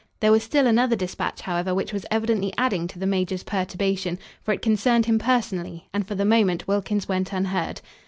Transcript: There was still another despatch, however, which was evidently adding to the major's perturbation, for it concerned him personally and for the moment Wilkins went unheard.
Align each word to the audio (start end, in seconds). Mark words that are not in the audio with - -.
There 0.19 0.31
was 0.31 0.41
still 0.41 0.65
another 0.65 0.95
despatch, 0.95 1.41
however, 1.41 1.75
which 1.75 1.93
was 1.93 2.07
evidently 2.09 2.51
adding 2.57 2.87
to 2.87 2.97
the 2.97 3.05
major's 3.05 3.43
perturbation, 3.43 4.17
for 4.41 4.51
it 4.51 4.63
concerned 4.63 5.05
him 5.05 5.19
personally 5.19 5.89
and 5.93 6.07
for 6.07 6.15
the 6.15 6.25
moment 6.25 6.67
Wilkins 6.67 7.07
went 7.07 7.31
unheard. 7.31 7.81